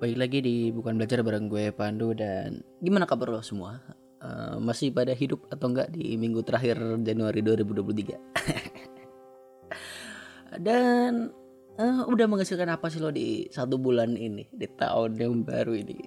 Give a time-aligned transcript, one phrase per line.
[0.00, 3.84] Baik lagi di Bukan Belajar bareng gue Pandu dan gimana kabar lo semua?
[4.24, 8.16] Eh, masih pada hidup atau enggak di minggu terakhir Januari 2023?
[10.64, 11.28] dan
[11.76, 16.00] eh, udah menghasilkan apa sih lo di satu bulan ini di tahun yang baru ini?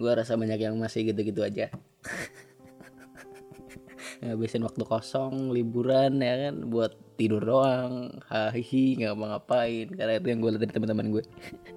[0.00, 1.68] Gue rasa banyak yang masih gitu-gitu aja.
[4.24, 10.40] ngabisin waktu kosong liburan ya kan buat tidur doang hahihi nggak ngapa-ngapain karena itu yang
[10.40, 11.24] gue lihat dari teman-teman gue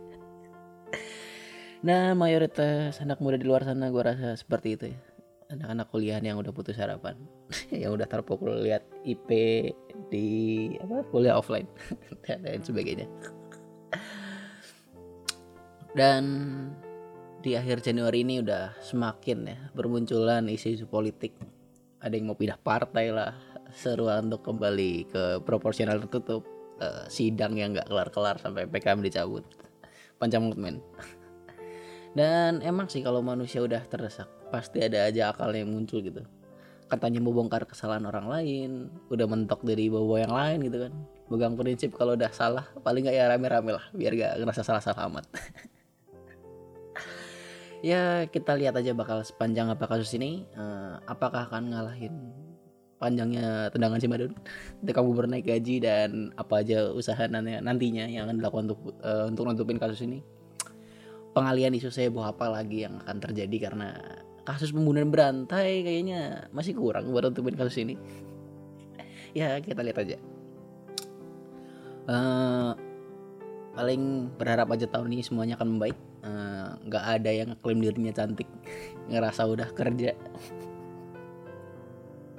[1.79, 4.99] nah mayoritas anak muda di luar sana gue rasa seperti itu ya.
[5.49, 7.17] Anak-anak kuliah yang udah putus harapan.
[7.73, 9.29] Yang udah terpukul lihat IP
[10.13, 10.27] di
[10.77, 11.65] apa kuliah offline
[12.29, 13.09] dan lain sebagainya.
[15.97, 16.23] Dan
[17.41, 21.33] di akhir Januari ini udah semakin ya bermunculan isu-isu politik.
[21.97, 23.33] Ada yang mau pindah partai lah
[23.73, 26.45] seruan untuk kembali ke proporsional tertutup.
[26.79, 29.43] Uh, sidang yang nggak kelar-kelar sampai PKM dicabut.
[30.15, 30.79] Panjang men
[32.17, 36.25] dan emang sih kalau manusia udah terdesak pasti ada aja akal yang muncul gitu.
[36.89, 40.93] Katanya mau bongkar kesalahan orang lain udah mentok dari bawa yang lain gitu kan.
[41.29, 45.25] Pegang prinsip kalau udah salah paling nggak ya rame-rame lah biar gak ngerasa salah-salah amat.
[47.79, 50.43] Ya kita lihat aja bakal sepanjang apa kasus ini.
[50.51, 52.11] Uh, apakah akan ngalahin
[52.99, 54.35] panjangnya tendangan Cimadon
[54.83, 59.47] ketika kamu bernaik gaji dan apa aja usaha nantinya yang akan dilakukan untuk uh, untuk
[59.47, 60.19] nutupin kasus ini
[61.39, 63.95] pengalian isu saya apa lagi yang akan terjadi karena
[64.43, 67.95] kasus pembunuhan berantai kayaknya masih kurang buat nutupin kasus ini.
[69.29, 70.17] Ya kita lihat aja.
[72.09, 72.73] Uh,
[73.77, 75.93] paling berharap aja tahun ini semuanya akan membaik.
[76.89, 78.49] Nggak uh, ada yang klaim dirinya cantik
[79.13, 80.17] ngerasa udah kerja.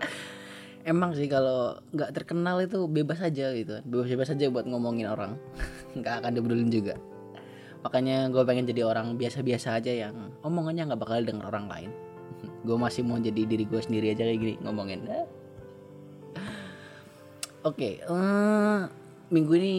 [0.90, 5.38] Emang sih kalau nggak terkenal itu bebas aja gitu bebas bebas aja buat ngomongin orang.
[5.94, 6.98] Nggak akan dibedulin juga
[7.80, 11.90] makanya gue pengen jadi orang biasa-biasa aja yang omongannya nggak bakal denger orang lain.
[12.66, 15.00] Gue masih mau jadi diri gue sendiri aja kayak gini ngomongin.
[15.08, 15.24] Oke
[17.64, 18.80] okay, uh, eh,
[19.32, 19.72] minggu ini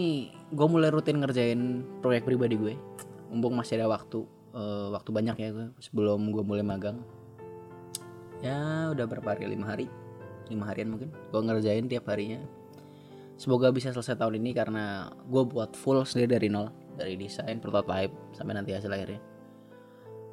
[0.53, 2.73] gue mulai rutin ngerjain proyek pribadi gue.
[3.29, 7.01] Mumpung masih ada waktu uh, waktu banyak ya gue sebelum gue mulai magang.
[8.41, 9.45] Ya udah berapa hari?
[9.45, 9.85] Lima hari.
[10.49, 12.41] Lima harian mungkin gue ngerjain tiap harinya.
[13.37, 18.11] Semoga bisa selesai tahun ini karena gue buat full sendiri dari nol dari desain prototype
[18.35, 19.21] sampai nanti hasil akhirnya.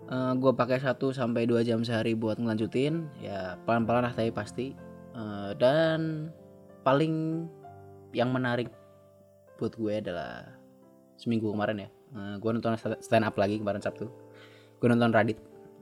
[0.09, 4.73] Uh, gue pakai satu sampai dua jam sehari buat ngelanjutin ya pelan-pelan lah tapi pasti.
[5.13, 6.31] Uh, dan
[6.87, 7.45] paling
[8.17, 8.73] yang menarik
[9.59, 10.49] buat gue adalah
[11.19, 11.89] seminggu kemarin ya.
[12.15, 14.09] Uh, eh, gue nonton stand up lagi kemarin Sabtu.
[14.81, 15.37] Gue nonton Radit.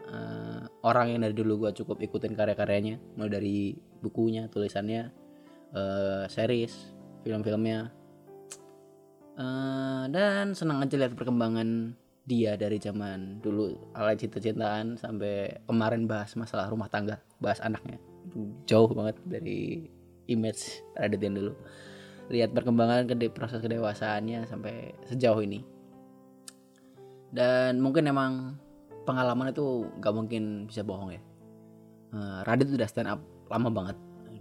[0.06, 3.56] Uh, orang yang dari dulu gue cukup ikutin karya-karyanya mulai dari
[3.98, 5.10] bukunya tulisannya
[5.75, 6.94] uh, series
[7.26, 7.91] film-filmnya
[9.36, 11.94] uh, dan senang aja lihat perkembangan
[12.26, 13.78] dia dari zaman dulu.
[13.94, 18.02] Alay cinta-cintaan sampai kemarin bahas masalah rumah tangga bahas anaknya.
[18.66, 19.86] Jauh banget dari
[20.26, 21.52] image Radit yang dulu.
[22.26, 25.62] Lihat perkembangan ke proses kedewasaannya sampai sejauh ini.
[27.30, 28.58] Dan mungkin emang
[29.06, 31.22] pengalaman itu gak mungkin bisa bohong ya.
[32.10, 33.97] Uh, Radit udah stand up lama banget.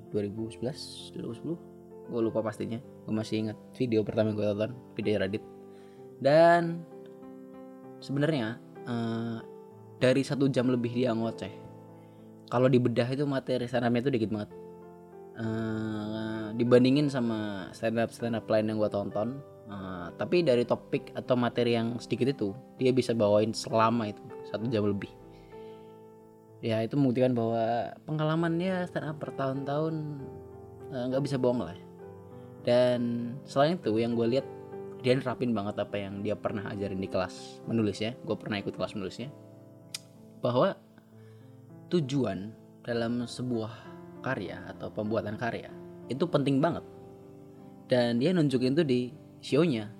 [0.09, 1.74] 2011 2010
[2.05, 2.79] gue lupa pastinya.
[3.05, 3.57] Gue masih ingat.
[3.77, 5.43] Video pertama gue tonton video Radit
[6.23, 6.87] dan
[7.99, 8.55] sebenarnya
[8.87, 9.43] uh,
[9.99, 11.51] dari satu jam lebih dia ngoceh.
[12.47, 14.51] Kalau dibedah itu materi stand itu dikit banget.
[15.35, 21.09] Uh, dibandingin sama stand up stand up lain yang gue tonton Uh, tapi dari topik
[21.17, 25.09] atau materi yang sedikit itu dia bisa bawain selama itu satu jam lebih.
[26.61, 30.21] Ya itu membuktikan bahwa pengalamannya stand up bertahun-tahun
[30.93, 31.73] nggak uh, bisa bohong lah.
[32.65, 34.45] Dan selain itu yang gue lihat
[35.05, 38.17] dia nerapin banget apa yang dia pernah ajarin di kelas menulisnya.
[38.25, 39.29] Gue pernah ikut kelas menulisnya.
[40.41, 40.73] Bahwa
[41.93, 42.49] tujuan
[42.81, 43.71] dalam sebuah
[44.25, 45.69] karya atau pembuatan karya
[46.09, 46.81] itu penting banget.
[47.85, 49.13] Dan dia nunjukin tuh di
[49.45, 49.93] shownya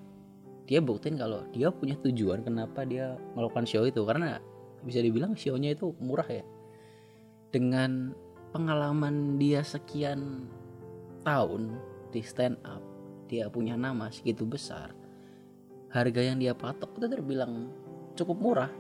[0.65, 4.41] dia buktiin kalau dia punya tujuan kenapa dia melakukan show itu karena
[4.81, 6.41] bisa dibilang shownya itu murah ya
[7.53, 8.13] dengan
[8.50, 10.50] pengalaman dia sekian
[11.21, 11.77] tahun
[12.15, 12.79] di stand up
[13.27, 14.95] dia punya nama segitu besar
[15.91, 17.71] harga yang dia patok itu terbilang
[18.19, 18.71] cukup murah.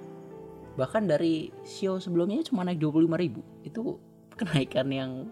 [0.75, 3.39] Bahkan dari show sebelumnya cuma naik 25 ribu.
[3.63, 4.03] Itu
[4.35, 5.31] kenaikan yang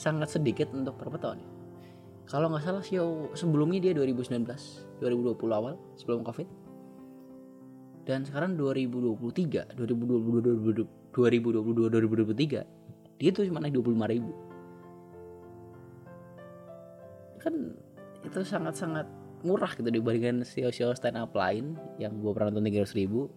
[0.00, 1.44] sangat sedikit untuk beberapa tahun
[2.30, 4.46] kalau nggak salah show sebelumnya dia 2019
[5.02, 6.46] 2020 awal sebelum covid.
[8.06, 14.30] Dan sekarang 2023 2022 2022 2023 dia tuh cuma naik 25 ribu
[17.40, 17.74] kan
[18.20, 19.08] itu sangat-sangat
[19.40, 23.32] murah gitu dibandingkan show-show stand up lain yang gue pernah nonton tiga ribu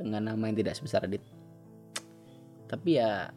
[0.00, 1.20] dengan nama yang tidak sebesar Radit
[2.72, 3.28] tapi ya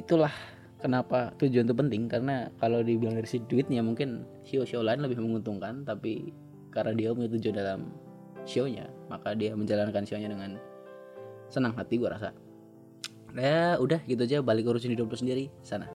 [0.00, 0.32] itulah
[0.80, 2.08] kenapa tujuan itu penting.
[2.08, 5.84] Karena kalau dibilang dari si duitnya mungkin show-show lain lebih menguntungkan.
[5.84, 6.32] Tapi
[6.72, 7.80] karena dia punya tujuan dalam
[8.48, 10.56] show-nya maka dia menjalankan show-nya dengan
[11.52, 12.32] senang hati gue rasa.
[13.36, 14.40] Ya udah gitu aja.
[14.40, 15.52] Balik urusin hidup lu sendiri.
[15.60, 15.84] Sana